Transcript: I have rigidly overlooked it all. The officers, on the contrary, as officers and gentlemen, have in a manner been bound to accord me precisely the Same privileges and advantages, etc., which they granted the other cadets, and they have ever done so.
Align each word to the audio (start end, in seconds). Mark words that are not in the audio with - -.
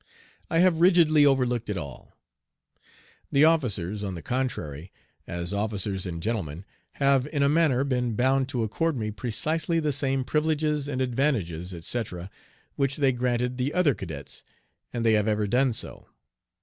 I 0.49 0.57
have 0.61 0.81
rigidly 0.81 1.27
overlooked 1.27 1.69
it 1.69 1.77
all. 1.77 2.17
The 3.31 3.45
officers, 3.45 4.03
on 4.03 4.15
the 4.15 4.23
contrary, 4.23 4.91
as 5.27 5.53
officers 5.53 6.07
and 6.07 6.23
gentlemen, 6.23 6.65
have 6.93 7.27
in 7.27 7.43
a 7.43 7.47
manner 7.47 7.83
been 7.83 8.15
bound 8.15 8.49
to 8.49 8.63
accord 8.63 8.97
me 8.97 9.11
precisely 9.11 9.79
the 9.79 9.91
Same 9.93 10.23
privileges 10.23 10.87
and 10.87 11.01
advantages, 11.01 11.71
etc., 11.71 12.31
which 12.77 12.95
they 12.95 13.11
granted 13.11 13.59
the 13.59 13.75
other 13.75 13.93
cadets, 13.93 14.43
and 14.91 15.05
they 15.05 15.13
have 15.13 15.27
ever 15.27 15.45
done 15.45 15.71
so. 15.71 16.07